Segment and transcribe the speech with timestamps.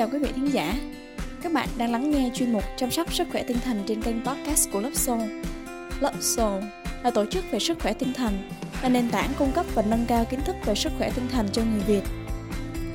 [0.00, 0.74] chào quý vị thính giả.
[1.42, 4.24] Các bạn đang lắng nghe chuyên mục chăm sóc sức khỏe tinh thần trên kênh
[4.24, 5.20] podcast của Love Soul.
[6.00, 6.62] Love Soul
[7.02, 8.50] là tổ chức về sức khỏe tinh thần,
[8.82, 11.48] là nền tảng cung cấp và nâng cao kiến thức về sức khỏe tinh thần
[11.52, 12.02] cho người Việt.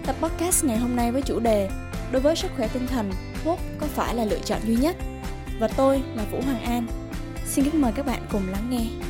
[0.06, 1.70] Tập podcast ngày hôm nay với chủ đề
[2.12, 3.12] Đối với sức khỏe tinh thần,
[3.44, 4.96] thuốc có phải là lựa chọn duy nhất?
[5.60, 6.88] Và tôi là Vũ Hoàng An.
[7.46, 9.05] Xin kính mời các bạn cùng lắng nghe.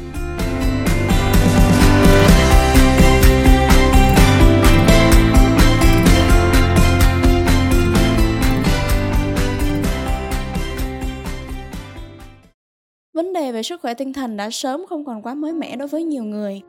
[13.16, 15.88] Vấn đề về sức khỏe tinh thần đã sớm không còn quá mới mẻ đối
[15.88, 16.62] với nhiều người.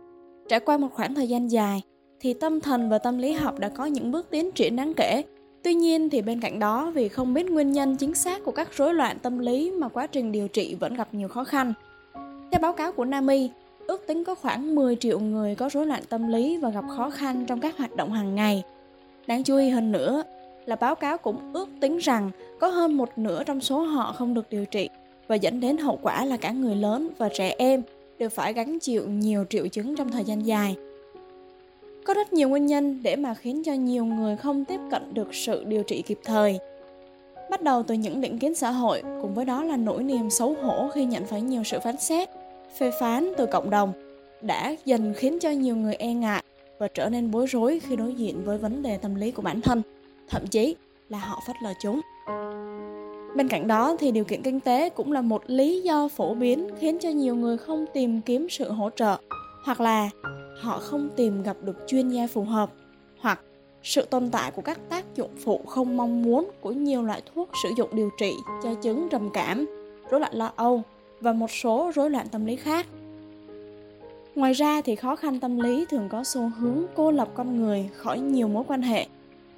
[0.48, 1.82] Trải qua một khoảng thời gian dài,
[2.20, 5.22] thì tâm thần và tâm lý học đã có những bước tiến triển đáng kể.
[5.62, 8.68] Tuy nhiên thì bên cạnh đó vì không biết nguyên nhân chính xác của các
[8.72, 11.72] rối loạn tâm lý mà quá trình điều trị vẫn gặp nhiều khó khăn.
[12.50, 13.50] Theo báo cáo của NAMI,
[13.86, 17.10] ước tính có khoảng 10 triệu người có rối loạn tâm lý và gặp khó
[17.10, 18.62] khăn trong các hoạt động hàng ngày.
[19.26, 20.22] Đáng chú ý hơn nữa
[20.66, 24.34] là báo cáo cũng ước tính rằng có hơn một nửa trong số họ không
[24.34, 24.88] được điều trị
[25.28, 27.82] và dẫn đến hậu quả là cả người lớn và trẻ em
[28.18, 30.76] đều phải gánh chịu nhiều triệu chứng trong thời gian dài.
[32.04, 35.34] Có rất nhiều nguyên nhân để mà khiến cho nhiều người không tiếp cận được
[35.34, 36.58] sự điều trị kịp thời.
[37.50, 40.54] Bắt đầu từ những định kiến xã hội, cùng với đó là nỗi niềm xấu
[40.54, 42.28] hổ khi nhận phải nhiều sự phán xét,
[42.78, 43.92] phê phán từ cộng đồng
[44.42, 46.42] đã dần khiến cho nhiều người e ngại
[46.78, 49.60] và trở nên bối rối khi đối diện với vấn đề tâm lý của bản
[49.60, 49.82] thân,
[50.28, 50.76] thậm chí
[51.08, 52.00] là họ phớt lờ chúng.
[53.36, 56.68] Bên cạnh đó thì điều kiện kinh tế cũng là một lý do phổ biến
[56.80, 59.18] khiến cho nhiều người không tìm kiếm sự hỗ trợ
[59.64, 60.10] hoặc là
[60.60, 62.70] họ không tìm gặp được chuyên gia phù hợp
[63.20, 63.40] hoặc
[63.82, 67.50] sự tồn tại của các tác dụng phụ không mong muốn của nhiều loại thuốc
[67.62, 69.66] sử dụng điều trị cho chứng trầm cảm,
[70.10, 70.82] rối loạn lo âu
[71.20, 72.86] và một số rối loạn tâm lý khác.
[74.34, 77.90] Ngoài ra thì khó khăn tâm lý thường có xu hướng cô lập con người
[77.96, 79.06] khỏi nhiều mối quan hệ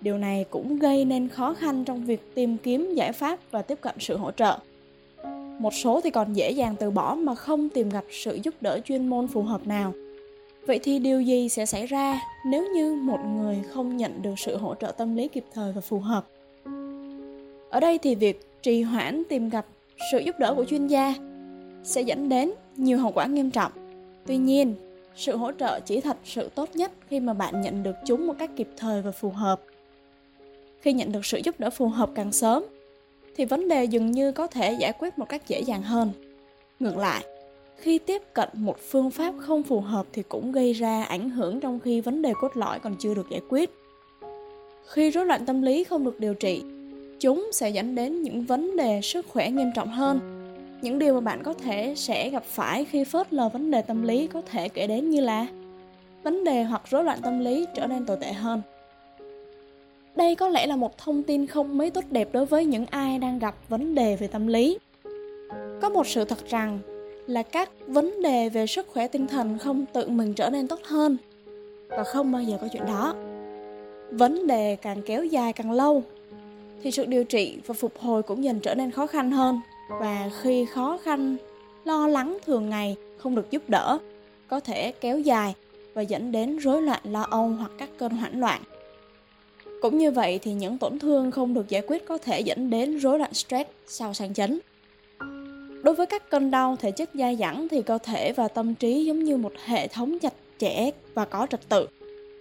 [0.00, 3.78] Điều này cũng gây nên khó khăn trong việc tìm kiếm giải pháp và tiếp
[3.80, 4.58] cận sự hỗ trợ.
[5.58, 8.80] Một số thì còn dễ dàng từ bỏ mà không tìm gặp sự giúp đỡ
[8.84, 9.92] chuyên môn phù hợp nào.
[10.66, 14.56] Vậy thì điều gì sẽ xảy ra nếu như một người không nhận được sự
[14.56, 16.26] hỗ trợ tâm lý kịp thời và phù hợp?
[17.70, 19.66] Ở đây thì việc trì hoãn tìm gặp
[20.12, 21.14] sự giúp đỡ của chuyên gia
[21.82, 23.72] sẽ dẫn đến nhiều hậu quả nghiêm trọng.
[24.26, 24.74] Tuy nhiên,
[25.16, 28.34] sự hỗ trợ chỉ thật sự tốt nhất khi mà bạn nhận được chúng một
[28.38, 29.60] cách kịp thời và phù hợp
[30.80, 32.64] khi nhận được sự giúp đỡ phù hợp càng sớm,
[33.36, 36.10] thì vấn đề dường như có thể giải quyết một cách dễ dàng hơn.
[36.80, 37.24] Ngược lại,
[37.76, 41.60] khi tiếp cận một phương pháp không phù hợp thì cũng gây ra ảnh hưởng
[41.60, 43.70] trong khi vấn đề cốt lõi còn chưa được giải quyết.
[44.86, 46.62] Khi rối loạn tâm lý không được điều trị,
[47.20, 50.20] chúng sẽ dẫn đến những vấn đề sức khỏe nghiêm trọng hơn.
[50.82, 54.02] Những điều mà bạn có thể sẽ gặp phải khi phớt lờ vấn đề tâm
[54.02, 55.46] lý có thể kể đến như là
[56.22, 58.62] vấn đề hoặc rối loạn tâm lý trở nên tồi tệ hơn
[60.16, 63.18] đây có lẽ là một thông tin không mấy tốt đẹp đối với những ai
[63.18, 64.78] đang gặp vấn đề về tâm lý.
[65.82, 66.78] Có một sự thật rằng
[67.26, 70.80] là các vấn đề về sức khỏe tinh thần không tự mình trở nên tốt
[70.84, 71.16] hơn
[71.88, 73.14] và không bao giờ có chuyện đó.
[74.10, 76.02] Vấn đề càng kéo dài càng lâu
[76.82, 79.60] thì sự điều trị và phục hồi cũng dần trở nên khó khăn hơn
[80.00, 81.36] và khi khó khăn,
[81.84, 83.98] lo lắng thường ngày không được giúp đỡ,
[84.48, 85.54] có thể kéo dài
[85.94, 88.62] và dẫn đến rối loạn lo âu hoặc các cơn hoảng loạn
[89.80, 92.98] cũng như vậy thì những tổn thương không được giải quyết có thể dẫn đến
[92.98, 94.58] rối loạn stress sau sang chấn.
[95.82, 99.04] Đối với các cơn đau thể chất dai dẳng thì cơ thể và tâm trí
[99.04, 101.86] giống như một hệ thống chặt chẽ và có trật tự.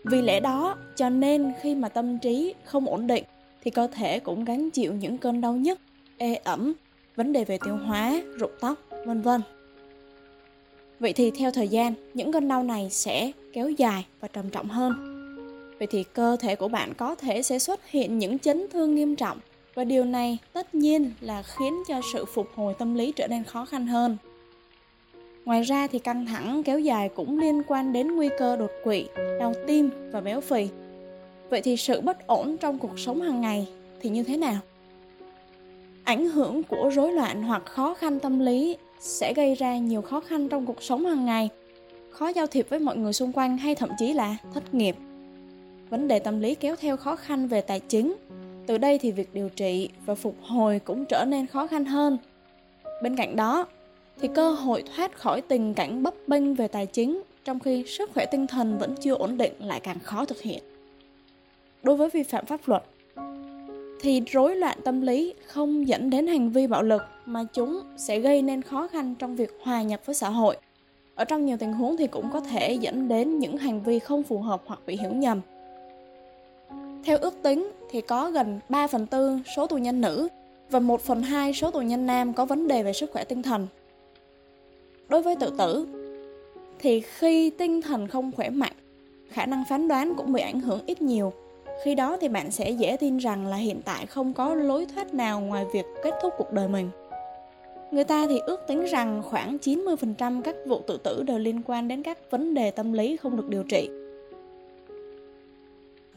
[0.03, 3.23] Vì lẽ đó, cho nên khi mà tâm trí không ổn định
[3.63, 5.79] thì cơ thể cũng gánh chịu những cơn đau nhức,
[6.17, 6.73] ê ẩm,
[7.15, 9.41] vấn đề về tiêu hóa, rụng tóc, vân vân.
[10.99, 14.67] Vậy thì theo thời gian, những cơn đau này sẽ kéo dài và trầm trọng
[14.67, 15.16] hơn
[15.79, 19.15] vậy thì cơ thể của bạn có thể sẽ xuất hiện những chấn thương nghiêm
[19.15, 19.39] trọng
[19.75, 23.43] và điều này tất nhiên là khiến cho sự phục hồi tâm lý trở nên
[23.43, 24.17] khó khăn hơn.
[25.45, 29.05] Ngoài ra thì căng thẳng kéo dài cũng liên quan đến nguy cơ đột quỵ,
[29.39, 30.67] đau tim và béo phì.
[31.49, 33.67] Vậy thì sự bất ổn trong cuộc sống hàng ngày
[34.01, 34.59] thì như thế nào?
[36.03, 40.19] Ảnh hưởng của rối loạn hoặc khó khăn tâm lý sẽ gây ra nhiều khó
[40.19, 41.49] khăn trong cuộc sống hàng ngày,
[42.09, 44.95] khó giao thiệp với mọi người xung quanh hay thậm chí là thất nghiệp
[45.89, 48.15] vấn đề tâm lý kéo theo khó khăn về tài chính.
[48.65, 52.17] Từ đây thì việc điều trị và phục hồi cũng trở nên khó khăn hơn.
[53.03, 53.67] Bên cạnh đó,
[54.21, 58.11] thì cơ hội thoát khỏi tình cảnh bấp bênh về tài chính trong khi sức
[58.13, 60.63] khỏe tinh thần vẫn chưa ổn định lại càng khó thực hiện.
[61.83, 62.83] Đối với vi phạm pháp luật,
[64.01, 68.19] thì rối loạn tâm lý không dẫn đến hành vi bạo lực mà chúng sẽ
[68.19, 70.57] gây nên khó khăn trong việc hòa nhập với xã hội.
[71.15, 74.23] Ở trong nhiều tình huống thì cũng có thể dẫn đến những hành vi không
[74.23, 75.41] phù hợp hoặc bị hiểu nhầm.
[77.03, 80.27] Theo ước tính thì có gần 3 phần tư số tù nhân nữ
[80.69, 83.41] và 1 phần 2 số tù nhân nam có vấn đề về sức khỏe tinh
[83.41, 83.67] thần.
[85.09, 85.87] Đối với tự tử,
[86.79, 88.73] thì khi tinh thần không khỏe mạnh,
[89.29, 91.33] khả năng phán đoán cũng bị ảnh hưởng ít nhiều.
[91.83, 95.13] Khi đó thì bạn sẽ dễ tin rằng là hiện tại không có lối thoát
[95.13, 96.89] nào ngoài việc kết thúc cuộc đời mình.
[97.91, 101.87] Người ta thì ước tính rằng khoảng 90% các vụ tự tử đều liên quan
[101.87, 103.89] đến các vấn đề tâm lý không được điều trị.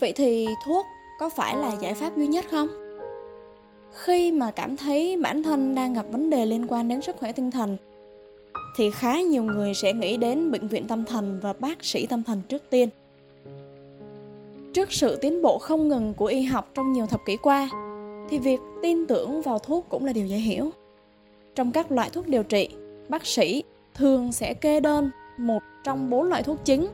[0.00, 0.86] Vậy thì thuốc
[1.18, 2.68] có phải là giải pháp duy nhất không?
[3.92, 7.32] Khi mà cảm thấy bản thân đang gặp vấn đề liên quan đến sức khỏe
[7.32, 7.76] tinh thần
[8.76, 12.22] thì khá nhiều người sẽ nghĩ đến bệnh viện tâm thần và bác sĩ tâm
[12.22, 12.88] thần trước tiên.
[14.72, 17.68] Trước sự tiến bộ không ngừng của y học trong nhiều thập kỷ qua
[18.30, 20.70] thì việc tin tưởng vào thuốc cũng là điều dễ hiểu.
[21.54, 22.68] Trong các loại thuốc điều trị,
[23.08, 23.62] bác sĩ
[23.94, 26.86] thường sẽ kê đơn một trong bốn loại thuốc chính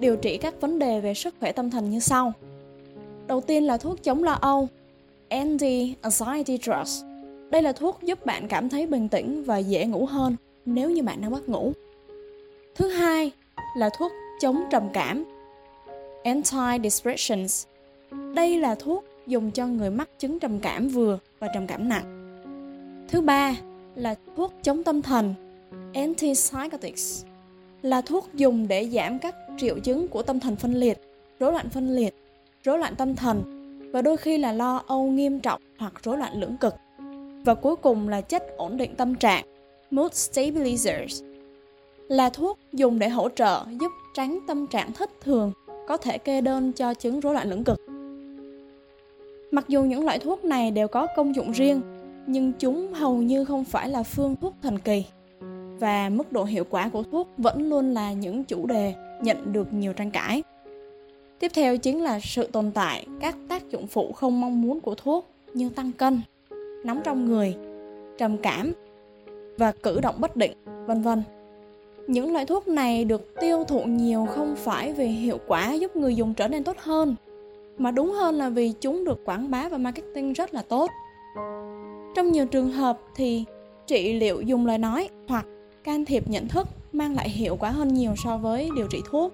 [0.00, 2.32] điều trị các vấn đề về sức khỏe tâm thần như sau.
[3.26, 4.68] Đầu tiên là thuốc chống lo âu,
[5.28, 7.02] anti-anxiety drugs.
[7.50, 10.36] Đây là thuốc giúp bạn cảm thấy bình tĩnh và dễ ngủ hơn
[10.66, 11.72] nếu như bạn đang mất ngủ.
[12.74, 13.30] Thứ hai
[13.76, 15.24] là thuốc chống trầm cảm,
[16.24, 17.66] antidepressants.
[18.34, 22.04] Đây là thuốc dùng cho người mắc chứng trầm cảm vừa và trầm cảm nặng.
[23.08, 23.56] Thứ ba
[23.94, 25.34] là thuốc chống tâm thần,
[25.94, 27.24] antipsychotics.
[27.82, 31.00] Là thuốc dùng để giảm các triệu chứng của tâm thần phân liệt,
[31.40, 32.14] rối loạn phân liệt
[32.64, 33.42] rối loạn tâm thần
[33.92, 36.74] và đôi khi là lo âu nghiêm trọng hoặc rối loạn lưỡng cực.
[37.44, 39.44] Và cuối cùng là chất ổn định tâm trạng,
[39.90, 41.24] mood stabilizers,
[42.08, 45.52] là thuốc dùng để hỗ trợ giúp tránh tâm trạng thất thường,
[45.88, 47.80] có thể kê đơn cho chứng rối loạn lưỡng cực.
[49.50, 51.80] Mặc dù những loại thuốc này đều có công dụng riêng,
[52.26, 55.04] nhưng chúng hầu như không phải là phương thuốc thần kỳ.
[55.80, 59.72] Và mức độ hiệu quả của thuốc vẫn luôn là những chủ đề nhận được
[59.72, 60.42] nhiều tranh cãi.
[61.38, 64.94] Tiếp theo chính là sự tồn tại các tác dụng phụ không mong muốn của
[64.94, 66.20] thuốc như tăng cân,
[66.84, 67.56] nóng trong người,
[68.18, 68.72] trầm cảm
[69.58, 70.52] và cử động bất định,
[70.86, 71.22] vân vân.
[72.06, 76.14] Những loại thuốc này được tiêu thụ nhiều không phải vì hiệu quả giúp người
[76.16, 77.16] dùng trở nên tốt hơn,
[77.78, 80.90] mà đúng hơn là vì chúng được quảng bá và marketing rất là tốt.
[82.16, 83.44] Trong nhiều trường hợp thì
[83.86, 85.46] trị liệu dùng lời nói hoặc
[85.84, 89.32] can thiệp nhận thức mang lại hiệu quả hơn nhiều so với điều trị thuốc.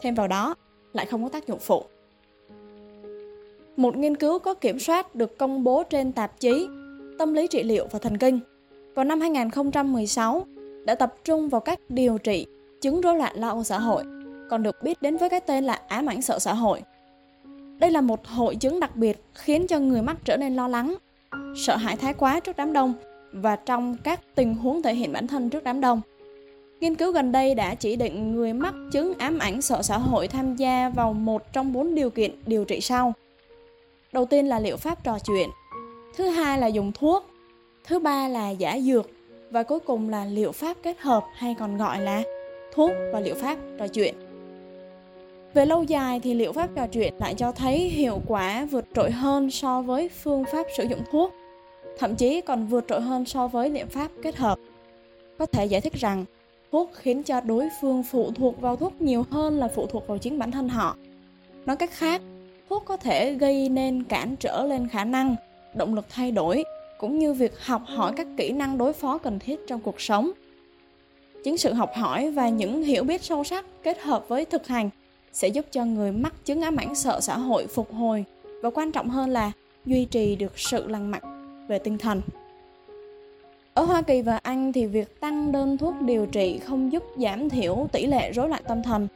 [0.00, 0.54] Thêm vào đó,
[0.98, 1.84] lại không có tác dụng phụ.
[3.76, 6.68] Một nghiên cứu có kiểm soát được công bố trên tạp chí
[7.18, 8.40] Tâm lý trị liệu và thần kinh
[8.94, 10.46] vào năm 2016
[10.84, 12.46] đã tập trung vào cách điều trị
[12.80, 14.02] chứng rối loạn lo âu xã hội,
[14.50, 16.82] còn được biết đến với cái tên là ám ảnh sợ xã hội.
[17.78, 20.94] Đây là một hội chứng đặc biệt khiến cho người mắc trở nên lo lắng,
[21.56, 22.94] sợ hãi thái quá trước đám đông
[23.32, 26.00] và trong các tình huống thể hiện bản thân trước đám đông.
[26.80, 30.28] Nghiên cứu gần đây đã chỉ định người mắc chứng ám ảnh sợ xã hội
[30.28, 33.12] tham gia vào một trong bốn điều kiện điều trị sau.
[34.12, 35.48] Đầu tiên là liệu pháp trò chuyện,
[36.16, 37.26] thứ hai là dùng thuốc,
[37.84, 39.10] thứ ba là giả dược
[39.50, 42.22] và cuối cùng là liệu pháp kết hợp hay còn gọi là
[42.74, 44.14] thuốc và liệu pháp trò chuyện.
[45.54, 49.10] Về lâu dài thì liệu pháp trò chuyện lại cho thấy hiệu quả vượt trội
[49.10, 51.34] hơn so với phương pháp sử dụng thuốc,
[51.98, 54.58] thậm chí còn vượt trội hơn so với liệu pháp kết hợp.
[55.38, 56.24] Có thể giải thích rằng
[56.72, 60.18] thuốc khiến cho đối phương phụ thuộc vào thuốc nhiều hơn là phụ thuộc vào
[60.18, 60.96] chính bản thân họ.
[61.66, 62.22] Nói cách khác,
[62.68, 65.36] thuốc có thể gây nên cản trở lên khả năng,
[65.74, 66.64] động lực thay đổi,
[66.98, 70.30] cũng như việc học hỏi các kỹ năng đối phó cần thiết trong cuộc sống.
[71.44, 74.90] Chính sự học hỏi và những hiểu biết sâu sắc kết hợp với thực hành
[75.32, 78.24] sẽ giúp cho người mắc chứng ám ảnh sợ xã hội phục hồi,
[78.62, 79.52] và quan trọng hơn là
[79.86, 81.22] duy trì được sự lành mạnh
[81.68, 82.20] về tinh thần
[83.78, 87.48] ở Hoa Kỳ và Anh thì việc tăng đơn thuốc điều trị không giúp giảm
[87.48, 89.08] thiểu tỷ lệ rối loạn tâm thần.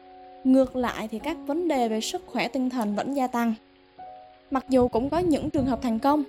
[0.44, 3.54] Ngược lại thì các vấn đề về sức khỏe tinh thần vẫn gia tăng.
[4.50, 6.24] Mặc dù cũng có những trường hợp thành công.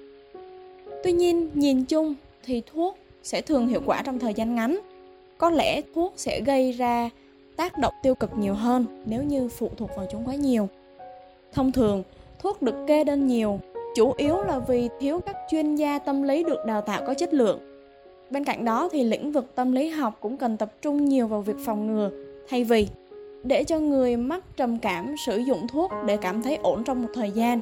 [1.04, 4.80] Tuy nhiên, nhìn chung thì thuốc sẽ thường hiệu quả trong thời gian ngắn.
[5.38, 7.10] Có lẽ thuốc sẽ gây ra
[7.56, 10.70] tác động tiêu cực nhiều hơn nếu như phụ thuộc vào chúng quá nhiều.
[11.54, 12.04] Thông thường,
[12.40, 13.60] thuốc được kê đơn nhiều
[13.96, 17.34] chủ yếu là vì thiếu các chuyên gia tâm lý được đào tạo có chất
[17.34, 17.73] lượng
[18.34, 21.42] Bên cạnh đó thì lĩnh vực tâm lý học cũng cần tập trung nhiều vào
[21.42, 22.10] việc phòng ngừa
[22.50, 22.88] thay vì
[23.44, 27.10] để cho người mắc trầm cảm sử dụng thuốc để cảm thấy ổn trong một
[27.13, 27.60] thời gian.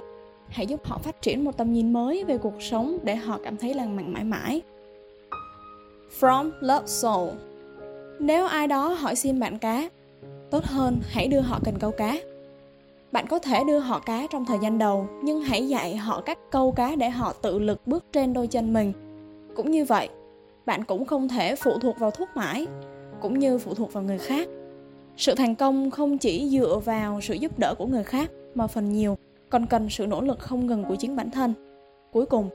[0.50, 3.58] Hãy giúp họ phát triển một tầm nhìn mới về cuộc sống để họ cảm
[3.58, 4.62] thấy lành mạnh mãi mãi.
[6.20, 7.30] From Love Soul
[8.20, 9.90] Nếu ai đó hỏi xin bạn cá,
[10.50, 12.18] tốt hơn hãy đưa họ cần câu cá.
[13.12, 16.40] Bạn có thể đưa họ cá trong thời gian đầu, nhưng hãy dạy họ cách
[16.52, 18.94] câu cá để họ tự lực bước trên đôi chân mình.
[19.56, 20.10] Cũng như vậy,
[20.66, 22.68] bạn cũng không thể phụ thuộc vào thuốc mãi
[23.22, 24.48] cũng như phụ thuộc vào người khác
[25.18, 28.92] sự thành công không chỉ dựa vào sự giúp đỡ của người khác mà phần
[28.92, 29.18] nhiều
[29.50, 31.54] còn cần sự nỗ lực không ngừng của chính bản thân.
[32.12, 32.50] Cuối cùng,